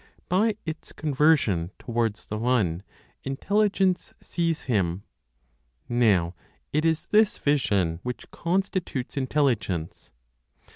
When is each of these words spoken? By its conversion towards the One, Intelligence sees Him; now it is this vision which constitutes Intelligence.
By 0.29 0.55
its 0.65 0.91
conversion 0.93 1.69
towards 1.77 2.25
the 2.25 2.39
One, 2.39 2.81
Intelligence 3.23 4.15
sees 4.19 4.63
Him; 4.63 5.03
now 5.87 6.33
it 6.73 6.85
is 6.85 7.05
this 7.11 7.37
vision 7.37 7.99
which 8.01 8.31
constitutes 8.31 9.15
Intelligence. 9.15 10.09